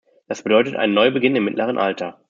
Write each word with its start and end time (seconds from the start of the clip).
Das 0.27 0.41
bedeutet 0.41 0.75
einen 0.75 0.95
Neubeginn 0.95 1.35
im 1.35 1.45
mittleren 1.45 1.77
Alter. 1.77 2.19